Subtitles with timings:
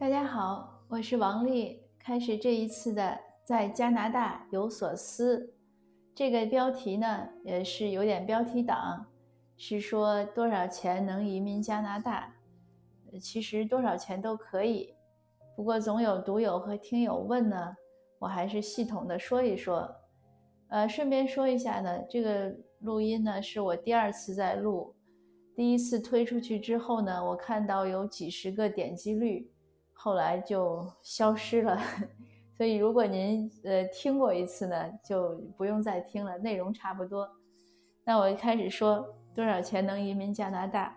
[0.00, 1.78] 大家好，我是王丽。
[1.98, 5.52] 开始这一次的在加拿大有所思，
[6.14, 9.06] 这个标题呢也是有点标题党，
[9.58, 12.34] 是说多少钱能移民加拿大？
[13.20, 14.94] 其实多少钱都可以，
[15.54, 17.76] 不过总有读友和听友问呢，
[18.18, 19.86] 我还是系统的说一说。
[20.68, 24.94] 呃，顺便说一下呢，这个录音呢是我第二次在录，
[25.54, 29.46] 第一次推出去之后呢，我看到有几十个点击率。
[30.02, 31.78] 后来就消失了，
[32.56, 37.28] 所以如果您呃听过一次呢，就不用再听了，内容差不多。
[38.02, 40.96] 那我一开始说多少钱能移民加拿大？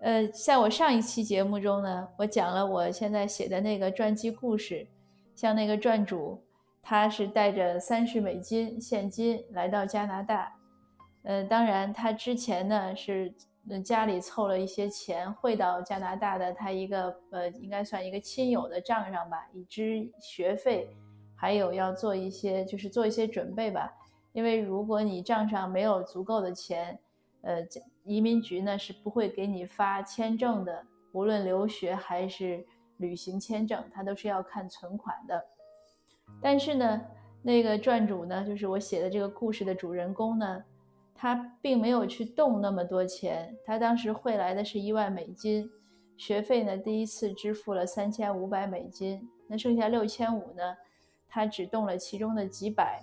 [0.00, 4.86] 呃，在我上一期节目中呢，我讲了我现在写的那个传记故事，
[5.34, 6.44] 像那个传主，
[6.82, 10.52] 他是带着三十美金现金来到加拿大，
[11.22, 13.32] 呃，当然他之前呢是。
[13.68, 20.88] 那家里凑了一些钱汇到加拿大的他一个呃，应该算一个亲友的账上吧，以支学费，
[21.34, 23.92] 还有要做一些就是做一些准备吧。
[24.32, 26.96] 因为如果你账上没有足够的钱，
[27.42, 27.66] 呃，
[28.04, 32.64] 移民局呢是不会给你发签证的，无论留学还是
[32.98, 35.44] 旅行签证，他都是要看存款的。
[36.40, 37.02] 但是呢，
[37.42, 40.62] 那个传主呢，就是我写的这个故事的主人公呢。
[41.18, 45.68] 他并没有去动那么多钱，他当时汇来的是一万美金，
[46.16, 50.76] 学费呢第一次支付了三千五百美金，那剩下六千五呢，
[51.26, 53.02] 他只动了其中的几百。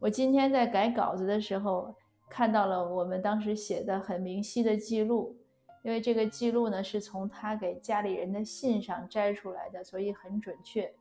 [0.00, 1.94] 我今天在改稿子的时候
[2.28, 5.36] 看到了我们当时写的很明晰的记录，
[5.84, 10.92] 因为这个记录呢是从他给家里人的信上摘出来的，所以很准确。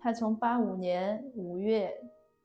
[0.00, 1.92] 他从八五年五月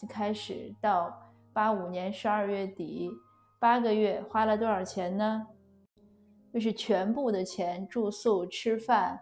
[0.07, 1.19] 开始到。
[1.55, 3.11] 八五年十二月底，
[3.63, 5.47] 八个月花了多少钱呢？
[6.53, 9.17] 就是全部的钱，住宿、吃饭、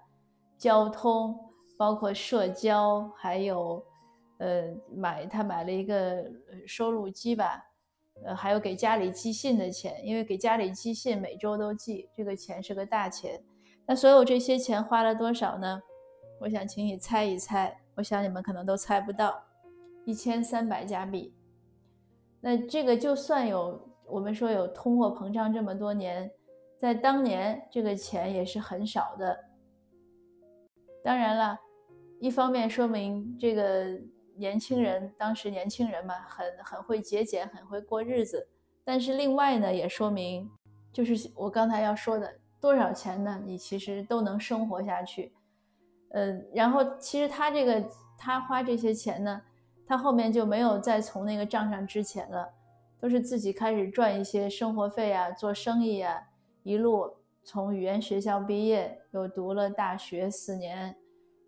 [0.58, 1.38] 交通，
[1.78, 3.86] 包括社交，还有，
[4.39, 4.64] 呃，
[4.95, 6.25] 买他买了一个
[6.66, 7.63] 收录机吧，
[8.25, 13.40] 呃，还有给家里寄信的钱，因为给家里寄信每周都寄，这个钱是个大钱。
[13.85, 15.80] 那所有这些钱花了多少呢？
[16.40, 19.40] 我想请你猜一猜，我想你们可能都猜不到，
[20.03, 21.31] 一千三百加币。
[22.40, 26.29] 那这个就算有我们说有通货膨胀这么多年，
[26.77, 29.45] 在当年这个钱也是很少的。
[31.03, 31.57] 当然了，
[32.19, 34.00] 一方面说明这个
[34.35, 38.47] 年轻人当时年轻人嘛，很很会节俭，很会过日子。
[38.83, 40.50] 但是另外呢，也说明
[40.91, 43.41] 就是我刚才要说的，多少钱呢？
[43.45, 45.33] 你其实都能生活下去。
[46.09, 47.83] 嗯，然后其实他这个
[48.17, 49.41] 他花这些钱呢。
[49.88, 52.50] 他后面就没有再从那个账上支钱了，
[53.01, 56.22] 都是自己开始赚一些生活费啊，做生意啊，
[56.62, 57.12] 一路
[57.44, 60.95] 从语言学校毕业，又读了大学四年，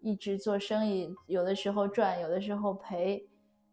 [0.01, 3.25] 一直做生意，有的时候赚，有的时候赔，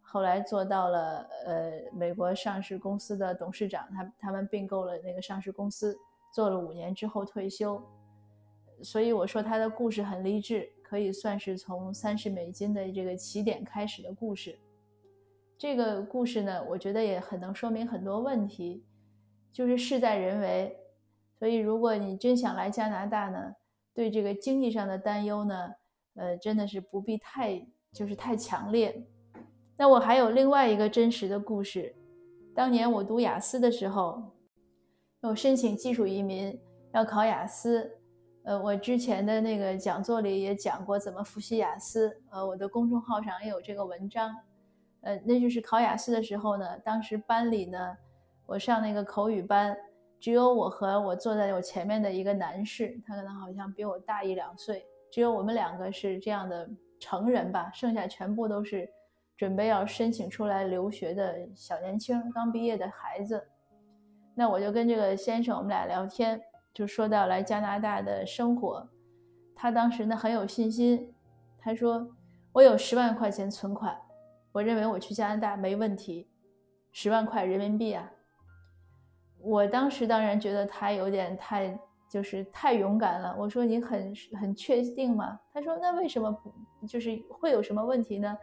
[0.02, 5.98] 后来做到了呃美国上市公司的董事长，他他们并购了那个上市公司，
[6.32, 7.82] 做了五年之后退休，
[8.82, 10.70] 所以我说他的故事很励志。
[10.90, 14.58] 可以算是从三十美金的这个起点开始的故事。
[15.60, 18.82] 这个故事呢，我觉得也很能说明很多问题，
[19.52, 20.74] 就是事在人为。
[21.38, 23.52] 所以，如果你真想来加拿大呢，
[23.92, 25.70] 对这个经济上的担忧呢，
[26.14, 27.62] 呃，真的是不必太
[27.92, 29.06] 就是太强烈。
[29.76, 31.94] 那我还有另外一个真实的故事，
[32.54, 34.32] 当年我读雅思的时候，
[35.20, 36.58] 我申请技术移民
[36.94, 37.98] 要考雅思。
[38.44, 44.34] 呃，我之前的那个讲座里也讲过怎么复习雅思，呃，我的公众号上也有这个文章。
[45.02, 47.96] 呃，那就是考雅思的时候呢，当时班里呢，
[48.46, 49.76] 我上那个口语班，
[50.18, 56.68] 只有我和我坐在我前面的一个男士，他可能好像比我大一两岁，只有我们两个是这样的
[56.98, 58.88] 成人吧，剩下全部都是
[59.36, 63.42] 准备要申请出来留学的小年轻，刚毕业的孩子。
[64.34, 66.40] 那我就跟这个先生我们俩聊天。
[66.72, 68.88] 就说到来加拿大的生活，
[69.56, 71.12] 他当时呢很有信心，
[71.58, 72.08] 他说
[72.52, 74.00] 我有十万块钱存款，
[74.52, 76.28] 我认为我去加拿大没问题，
[76.92, 78.10] 十万块人民币啊。
[79.38, 81.78] 我当时当然觉得他有点太
[82.10, 85.38] 就是太勇敢了，我说你很很确定吗？
[85.52, 88.36] 他说那为什么不就是会有什么问题呢？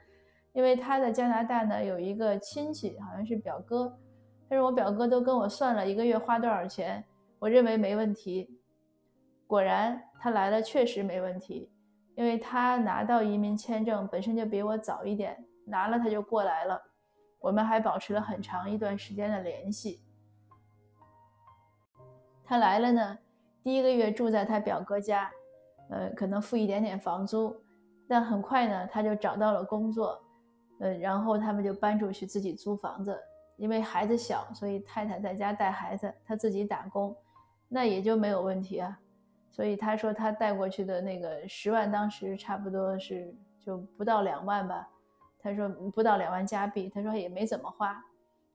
[0.54, 3.96] 因为他在加拿大呢有一个亲戚好像是表哥，
[4.50, 7.04] 他说我表哥都跟我算了一个月花多少钱。
[7.40, 8.50] 我认为没问题，
[9.46, 11.70] 果然他来了，确实没问题，
[12.16, 15.38] 因为他拿到移民签证本身就比我早一点，
[15.68, 16.82] 拿了他就过来了，
[17.40, 20.02] 我们还保持了很长一段时间的联系。
[22.44, 23.20] 他来了呢，
[23.62, 25.30] 第一个月住在他表哥家，
[25.90, 27.56] 呃，可能付一点点房租，
[28.08, 30.18] 但很快呢，他就找到了工作，
[30.80, 33.20] 呃，然后他们就搬出去自己租房子。
[33.58, 37.16] 因为孩子小，所以太太在家带孩子，他自己打工，
[37.68, 38.98] 那也就没有问题啊。
[39.50, 44.88] 所以他说他带过去的那个十万，当时差不多是就不到两万吧。
[45.48, 48.04] 他说不到两万加币，他说也没怎么花，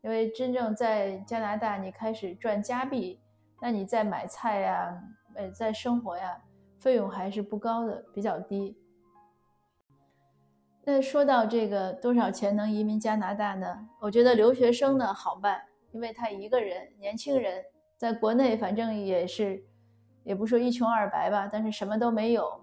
[0.03, 3.19] 因为真正在加拿大你开始赚加币，
[3.63, 5.03] 那你在买菜呀，
[5.35, 6.39] 呃，在生活呀，
[6.79, 8.77] 费用还是不高的，比较低。
[10.85, 13.89] 那说到这个多少钱能移民加拿大呢？
[13.99, 15.63] 我觉得留学生呢好办，
[15.93, 17.65] 因为他一个人年轻人
[17.97, 19.65] 在国内反正也是，
[20.25, 22.63] 也不说一穷二白吧，但是什么都没有，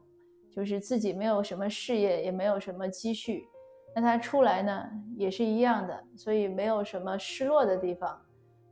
[0.51, 3.48] 就是自己没有什么事业，也没有什么积蓄。
[3.95, 8.19] 那他出来呢也是一样的，所以没有什么失落的地方。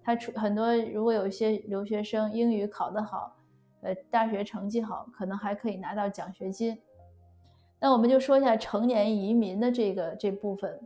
[0.04, 3.36] 他出很多，如果有一些留学生英语考得好，
[3.82, 6.78] 呃，大学成绩好，可能还可以拿到奖学金。
[7.80, 10.80] 那我们就说一下成年移民的这个这部分。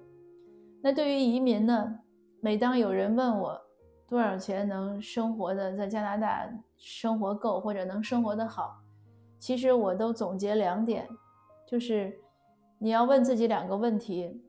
[0.82, 2.00] 那对于移民呢，
[2.40, 3.62] 每当有人问我
[4.08, 8.82] 多少钱能生活的在加拿大生活够或者能生活的好，
[9.38, 11.08] 其实我都总结两点，
[11.68, 12.20] 就是
[12.84, 14.44] 你要问自己两个问题：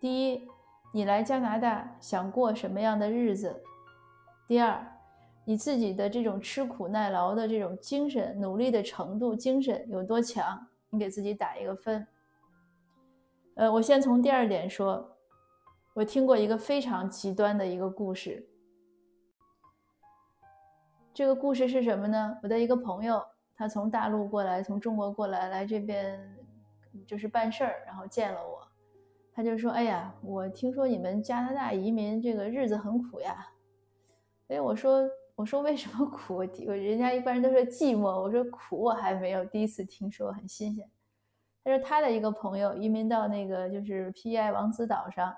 [0.00, 0.48] 第一，
[0.92, 3.48] 你来加拿大想过什么样的日子；
[4.48, 4.84] 第二，
[5.44, 10.66] 你自己的这种吃苦耐劳的这种精神、努力的程度、精神有多强。
[10.90, 12.04] 你给自己打一个分。
[13.54, 15.16] 呃，我先从第二点说，
[15.94, 18.44] 我听过一个非常极端的一个故事。
[21.14, 22.36] 这个故事是什么呢？
[22.42, 23.24] 我的一个朋友，
[23.54, 26.20] 他从大陆过来，从中国过来，来这边
[27.06, 28.66] 就是办事儿，然后见了我，
[29.32, 33.46] 他就说：“哎呀，我听说你们加拿大移民这个日子很苦呀。”
[34.48, 35.08] 哎，我说。
[35.36, 36.36] 我说为什么苦？
[36.36, 36.44] 我
[36.76, 40.86] 人家一般人都说寂寞，我说苦我还没有第一次听说，很新鲜。
[41.64, 45.34] 他说他的一个朋友移民到那个就是 P.I 王子岛上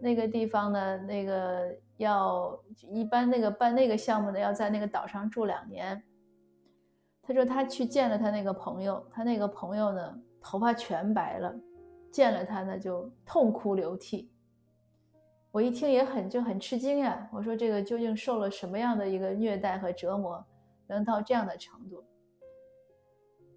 [0.00, 2.60] 那个地方呢，那个要
[2.90, 6.02] 一般那个办那个项目的要在那个岛上住两年。
[7.22, 11.54] 他说他去见了他那个朋友，他那个朋友呢头发全白了，
[12.10, 14.30] 见了他呢就痛哭流涕。
[15.50, 20.44] 我一听也很就很吃惊呀，我说这个究竟受了什么样的一个虐待和折磨，
[20.86, 22.02] 能到这样的程度？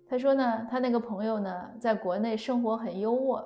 [0.08, 3.44] 他说呢，他那个朋友呢，在国内生活很优渥，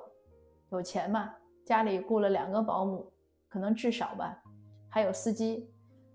[0.70, 1.32] 有钱嘛，
[1.64, 3.10] 家里雇了两个保姆，
[3.48, 4.36] 可能至少吧，
[4.88, 5.70] 还有司机，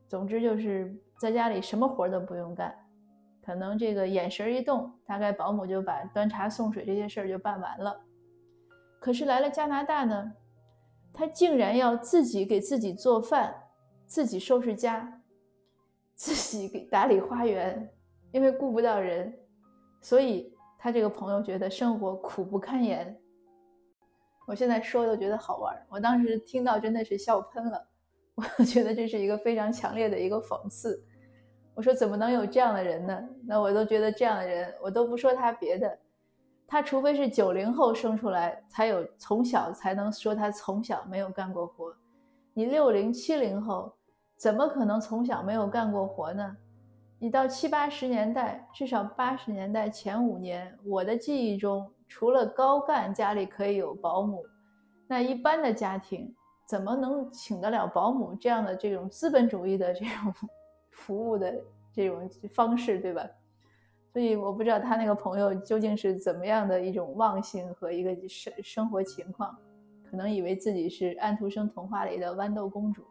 [0.08, 2.76] 总之就是在家里什么活都不用干，
[3.46, 8.02] 可能这个眼神一动，大概保姆就把端茶送水这些事儿就办完了。
[9.00, 10.34] 可是来了加拿大呢？
[11.14, 13.56] 他竟然要自己给自己做饭，
[14.08, 15.22] 自己收拾家，
[16.16, 17.88] 自己给打理花园，
[18.32, 19.32] 因为顾不到人，
[20.02, 23.16] 所以他这个朋友觉得生活苦不堪言。
[24.48, 27.88] 我现在说都觉得好玩，我当时听到真的是笑喷了，
[28.34, 31.06] 我觉得这是一个非常强烈的一个讽刺。
[31.76, 33.24] 我说怎么能有这样的人呢？
[33.46, 36.00] 那我都觉得这样的人，我都不说他别的。
[36.68, 41.94] 他除非是九零后生出来，才有从小才能说他从小没有干过活。
[42.54, 43.94] 你六零七零后，
[44.38, 46.56] 怎么可能从小没有干过活呢？
[47.20, 54.44] 你到七八十年代，至少八十年代前五年，我的记忆中，除了高干家里可以有保姆，
[55.08, 56.34] 那一般的家庭
[56.66, 60.34] 怎么能请得了保姆这样的这种资本主义的这种
[60.96, 61.54] 服务的
[61.94, 63.30] 这种方式，对吧？
[64.12, 69.54] 所以我不知道他那个朋友究竟是怎么样的一种忘性和一个生生活情况，
[70.10, 73.04] 可能以为自己是安徒生童话里的豌豆公主。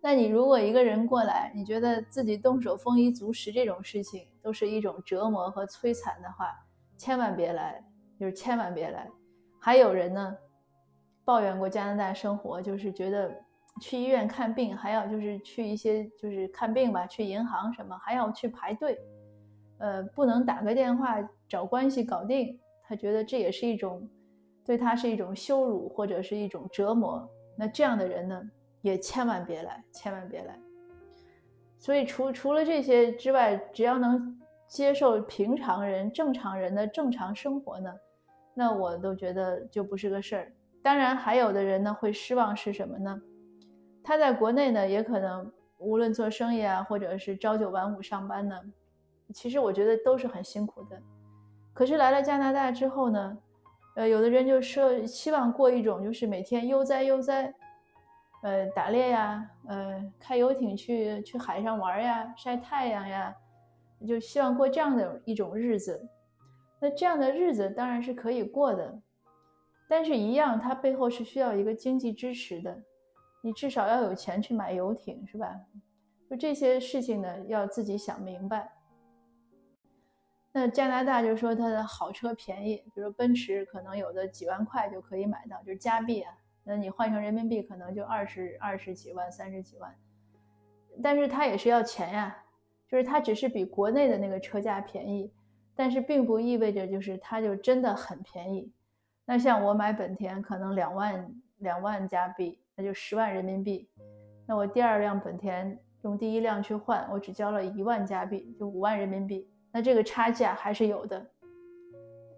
[0.00, 6.46] 那你如果一个人过来，你觉得自己动手丰衣足食这种事情都是一种折磨和摧残的话，
[6.96, 7.84] 千万别来，
[8.18, 9.08] 就是千万别来。
[9.60, 10.36] 还有人呢，
[11.24, 13.44] 抱怨过加拿大生活，就是觉得。
[13.80, 18.96] 去医院看病还要就是去一些就是看病吧，去银行什么还要去排队，
[19.78, 21.16] 呃，不能打个电话
[21.48, 22.60] 找关系搞定。
[22.84, 24.08] 他觉得这也是一种
[24.64, 27.28] 对他是一种羞辱或者是一种折磨。
[27.56, 28.42] 那这样的人呢，
[28.82, 30.58] 也千万别来，千万别来。
[31.78, 37.92] 所以除除了这些之外，只要能接受平常人、正常人的正常生活呢，
[38.54, 40.52] 那我都觉得就不是个事儿。
[40.82, 43.20] 当然，还有的人呢会失望是什么呢？
[44.02, 48.60] 他在国内呢，也可能无论做生意啊，或者是朝九晚五上班呢，
[49.32, 51.00] 其实我觉得都是很辛苦的。
[51.72, 53.38] 可是来了加拿大之后呢，
[53.96, 57.54] 呃，有的人就说希望过一种就是每天悠哉悠哉，
[58.42, 63.34] 呃，打猎呀，呃，开游艇去去海上玩呀，晒太阳呀，
[64.06, 66.08] 就希望过这样的一种日子。
[66.80, 68.98] 那这样的日子当然是可以过的，
[69.88, 72.82] 但是一样，它背后是需要一个经济支持的。
[73.42, 75.60] 你至少要有钱去买游艇，是吧？
[76.28, 78.72] 就这些事情呢，要自己想明白。
[80.52, 86.32] 那加拿大就说它的好车便宜，比如奔驰可能有的几万块就可以买到，就是加币啊。
[86.64, 89.96] 那你换成人民币可能就二十二十几万、三十几万，
[91.02, 92.44] 但是它也是要钱呀，
[92.86, 95.32] 就是它只是比国内的那个车价便宜，
[95.74, 98.70] 但是并不意味着就是它就真的很便宜。
[99.24, 103.86] 那像我买本田可能两万两万加币，那就十万人民币。
[104.46, 109.46] 那我第二辆本田用第一辆去换，我只交了一万加币，就五万人民币。
[109.70, 111.24] 那这个差价还是有的。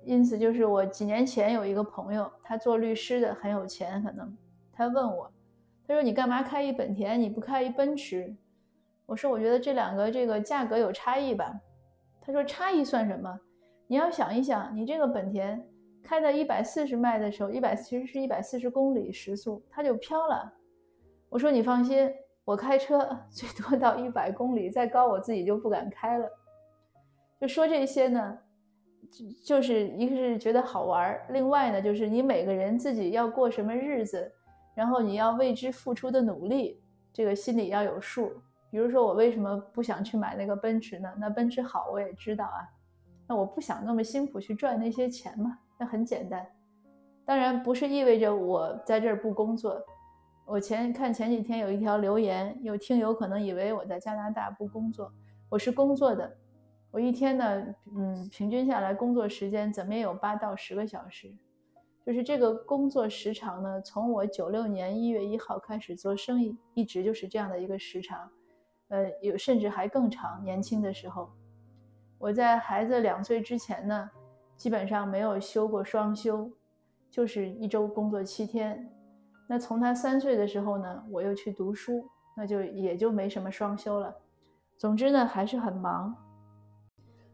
[0.05, 4.37] 因此，就是我几年前有一个朋友，他做律师的，很有钱，可能
[4.73, 5.31] 他问我，
[5.87, 8.35] 他说：“你干嘛开一本田，你不开一奔驰？”
[9.07, 11.55] 我说：“我觉得这两个这个价格有差异吧。”
[12.21, 13.39] 他说：“差异算什么？
[13.87, 15.65] 你要想一想，你这个本田
[16.03, 20.53] 开到一百四十迈的时候，一百其实是一百四十公里时速，它就飘了。”
[21.31, 22.13] 我说：“你放心，
[22.45, 22.99] 我开车
[23.31, 26.29] 最多到一百公里，再高我自己就不敢开了。”
[27.41, 28.39] 就说这些呢。
[29.11, 34.33] 就就是一个是觉得好玩另外呢，就是你每个人自己要过什么日子，
[34.75, 36.81] 然后你要为之付出的努力，
[37.13, 38.33] 这个心里要有数。
[38.71, 41.13] 比如说我为什么不想去买那个奔驰呢？
[41.19, 42.65] 那奔驰好我也知道啊，
[43.29, 46.47] 那我不想那么辛苦去赚那些钱嘛，那很简单。
[47.25, 49.81] 当然不是意味着我在这儿不工作。
[50.45, 55.11] 我前看前几天有一条留言，有听友可能以为我在加拿大不工作，
[55.49, 56.37] 我是工作的。
[56.91, 57.65] 我一天呢，
[57.97, 61.33] 嗯，平均下来工作时间怎么也有八到十个小时，
[62.05, 68.29] 就是这个工作时长呢，从我九六年一月一号开始做生意，一直就是这样的一个时长，
[68.89, 70.43] 呃，有甚至还更长。
[70.43, 71.31] 年轻的时候，
[72.19, 74.11] 我在孩子两岁之前呢，
[74.57, 76.51] 基本上没有休过双休，
[77.11, 78.89] 就是一周工作七天。
[79.49, 82.05] 那从他三岁的时候呢，我又去读书，
[82.37, 84.15] 那就也就没什么双休了。
[84.79, 86.15] 总之呢，还是很忙。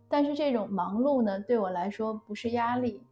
[0.09, 3.03] 但是这种忙碌呢，对我来说不是压力，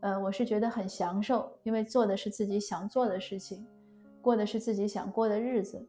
[0.00, 3.66] 呃，我是觉得很享受，因为做的是自己想做的事情，
[4.22, 5.84] 过的是自己想过的日子。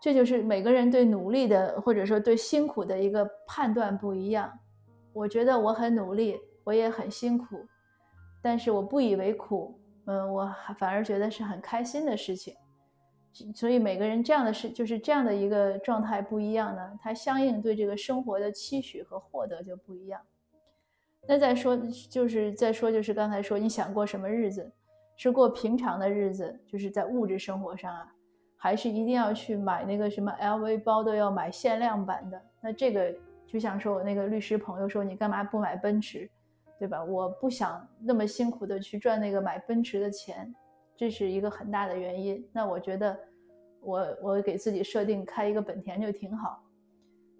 [0.00, 4.50] 这就是每个人对努力的或者说对辛苦的一个判断不一样。
[5.12, 7.66] 我觉得我很努力，我也很辛苦，
[8.42, 12.54] 但是我不以为苦，嗯，我反而觉得是很开心的事情。
[13.54, 20.20] 所以每个人这样的事就是这样的一个状态不一样呢，他相应对这个生活的期许和获得就不一样。
[21.28, 21.76] 那再说
[22.08, 24.72] 就是再说就是刚才说你想过什么日子，
[25.16, 28.12] 是过平常的日子，就是在物质生活上啊，
[28.56, 32.42] 还是一定要去买那个什么 LV 包都要买限量版的？
[32.60, 33.14] 那这个
[33.46, 36.28] 就像说我那个律师朋友说你干嘛不买奔驰，
[36.80, 37.04] 对吧？
[37.04, 40.52] 我不想那么辛苦的去赚那个买奔驰的钱。
[40.96, 42.42] 这是一个很大的原因。
[42.52, 43.18] 那我觉得，
[43.82, 46.62] 我我给自己设定开一个本田就挺好。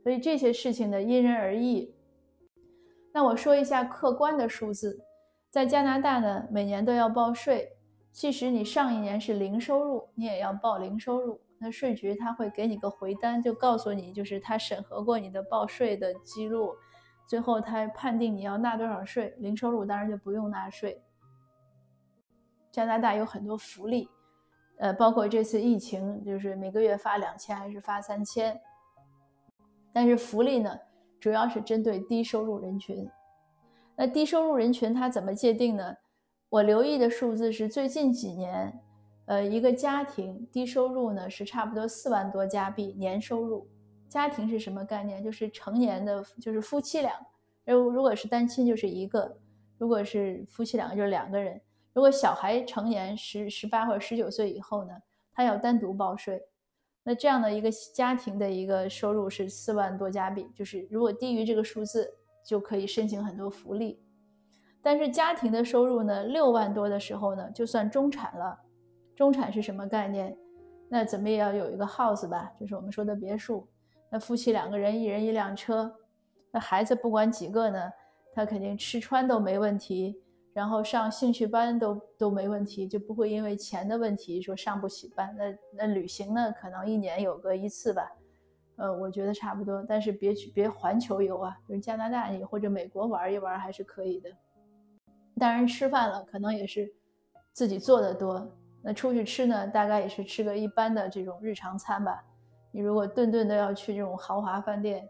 [0.02, 1.94] 所以这些事情呢，因人而异。
[3.12, 5.02] 那我说一下客观的数字，
[5.50, 7.70] 在加拿大呢，每年都要报税。
[8.12, 11.40] 即使你上一年是零收入，你也要报零收入。
[11.58, 16.74] 那税局他会给你个回单，就告诉你，就是他审核过你的报税的记录，
[17.26, 19.34] 最后他判定你要纳多少税。
[19.38, 21.02] 零收入当然就不用纳税。
[22.72, 24.08] 加拿大有很多福利，
[24.78, 28.60] 呃，包括这次疫情，就是每个月发两千还是发三千。
[29.92, 30.78] 但是福利呢，
[31.18, 33.08] 主要是针对低收入人群。
[33.96, 35.96] 那低收入人群他怎么界定呢？
[36.48, 38.80] 我留意的数字是最近几年，
[39.26, 43.68] 呃，一个家庭低收入呢是差不多四万多加币年收入。
[44.10, 45.22] 家庭是什么概念？
[45.22, 47.12] 就是成年的，就是夫妻俩。
[47.64, 49.38] 如如果是单亲就是一个，
[49.78, 51.58] 如果是夫妻两个就是两个人。
[51.92, 54.92] 如果小孩成年十十八或者十九岁以后呢，
[55.32, 56.42] 他要单独报税。
[57.04, 62.12] 那这样的一个家庭的一个收入是四万多加币，就是如果低于这个数字，
[62.44, 63.98] 就可以申请很多福利。
[64.82, 68.58] 但是家庭的收入呢，六万多的时候呢，就算中产了。
[69.14, 70.36] 中产是什么概念？
[70.88, 73.68] 那怎么也要有一个 house 吧，就是我们说的别墅。
[74.10, 75.96] 那夫妻两个人，一人一辆车。
[76.50, 77.90] 那孩子不管几个呢，
[78.34, 80.20] 他肯定吃穿都没问题。
[80.52, 85.32] 然后上兴趣班都都没问题，就不会因为钱的问题说上不起班。
[85.38, 88.10] 那那旅行呢，可能一年有个一次吧，
[88.74, 89.80] 呃，我觉得差不多。
[89.88, 94.28] 但是别去别环球游啊，就是加拿大你或者美国玩一玩还是可以的。
[95.38, 96.92] 当然吃饭了，可能也是
[97.52, 98.50] 自己做的多。
[98.82, 102.24] 那出去吃呢，大概也是吃个一般的这种日常餐吧。
[102.72, 105.08] 你如果顿顿都要去这种豪华饭店，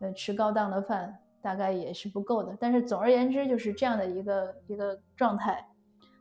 [0.00, 2.56] 呃，吃高档的饭大概也是不够的。
[2.58, 5.66] 但是总而言之，就是这样的一个一个状态。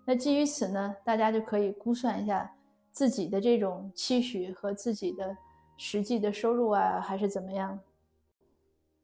[0.05, 2.51] 那基于此呢，大家就可以估算一下
[2.91, 5.35] 自己的这种期许和自己的
[5.77, 7.79] 实际的收入啊，还是怎么样。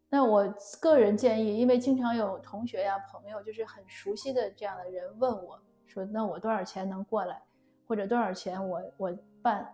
[0.10, 0.48] 那我
[0.82, 7.41] 个人建议，因为经常有同学呀、朋友，就是很熟悉的这样的人问我说：“那我多少钱能过来？
[7.88, 9.65] 或者多少钱我我办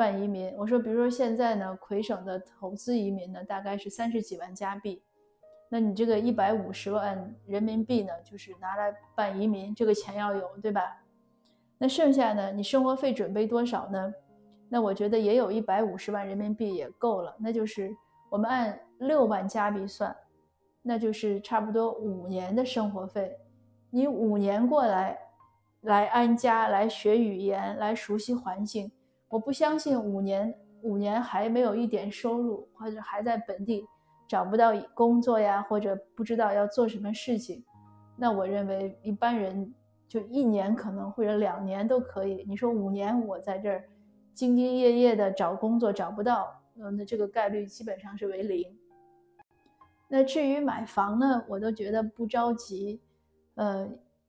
[0.00, 5.02] 办移民？”我说：“比如说现在呢，魁省的投资移民呢，大概是三十几万加币。
[5.68, 11.02] 那你这个一百五十万人民币呢，就是拿来办移民，这个钱要有，对吧？
[11.76, 14.14] 那剩下呢，你生活费准备多少呢？
[14.68, 17.94] 那我觉得也有一百五十万人民币也够了，那就是
[18.30, 20.14] 我们按。”六万加币算，
[20.82, 23.34] 那就是差不多五年的生活费。
[23.88, 25.18] 你五年过来，
[25.80, 28.92] 来安家，来学语言，来熟悉环境。
[29.30, 33.86] 我不相信五年五年还没有一点收入，或者还在本地
[34.28, 37.64] 找不到工作呀，或者不知道要做什么事情。
[38.16, 39.72] 那我认为一般人
[40.08, 42.44] 就一年可能或者两年都可以。
[42.46, 43.84] 你说五年我在这儿
[44.34, 48.66] 兢兢业业的找工作找不到，嗯，那这个概率基本上是为零。
[50.08, 53.00] 那至于买房呢，我都觉得不着急，
[53.54, 53.88] 呃，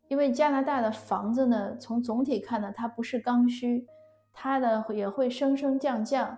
[0.10, 3.88] 因为加拿大的房子呢，从总体看呢，它不是刚需，
[4.34, 6.38] 它呢也会升升降降。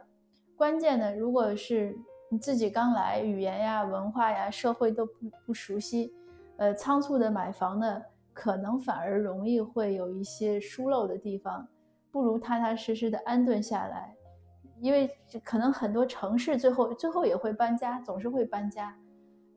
[0.55, 1.97] 关键呢，如果是
[2.29, 5.13] 你自己刚来，语言呀、文化呀、社会都不
[5.45, 6.13] 不熟悉，
[6.57, 8.01] 呃，仓促的买房呢，
[8.33, 11.67] 可能反而容易会有一些疏漏的地方，
[12.11, 14.15] 不如踏踏实实的安顿下来，
[14.79, 15.09] 因为
[15.43, 18.95] 可能很多城市最后最后也会搬家，总是会搬家。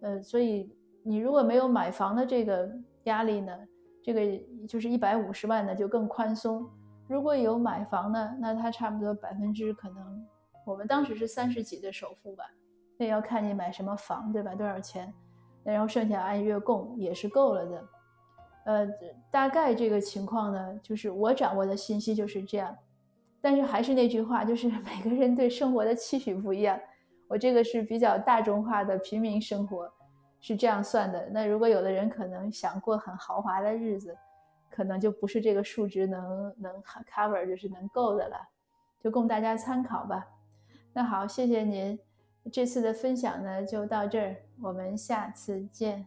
[0.00, 0.70] 呃，所以
[1.02, 2.68] 你如果没有买房的这个
[3.04, 3.52] 压力呢，
[4.02, 4.20] 这个
[4.66, 6.68] 就是一百五十万呢就更宽松。
[7.08, 10.26] 如果有买房呢，那它差不多百分之可能，
[10.64, 12.44] 我们当时是三十几的首付吧，
[12.98, 14.54] 那要看你买什么房，对吧？
[14.54, 15.12] 多少钱？
[15.62, 17.84] 然后剩下按月供也是够了的。
[18.66, 18.88] 呃，
[19.30, 22.76] 大概这个情况呢，就是我掌握的信息就是这样。
[23.40, 26.76] 但是还是那句话，就是每个人对生活的期许不一样。
[27.28, 29.88] 我这个是比较大众化的平民生活，
[30.40, 31.28] 是这样算的。
[31.30, 34.16] 那如果有的人可能想过很豪华的日子，
[34.70, 38.36] 可能就不是这个数值能能 cover，就是能够的了，
[39.00, 40.26] 就供大家参考吧。
[40.92, 41.98] 那好，谢谢您，
[42.52, 46.06] 这次的分享呢就到这儿，我们下次见。